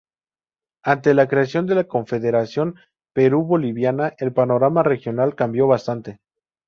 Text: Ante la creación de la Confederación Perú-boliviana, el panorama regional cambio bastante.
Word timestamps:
Ante 0.83 1.13
la 1.13 1.27
creación 1.27 1.67
de 1.67 1.75
la 1.75 1.83
Confederación 1.83 2.73
Perú-boliviana, 3.13 4.15
el 4.17 4.33
panorama 4.33 4.81
regional 4.81 5.35
cambio 5.35 5.67
bastante. 5.67 6.19